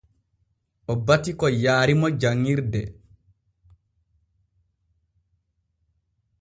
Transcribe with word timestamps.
O 0.91 0.93
bati 1.07 1.31
ko 1.39 1.47
yaarimo 1.63 2.07
janŋirde. 2.21 2.81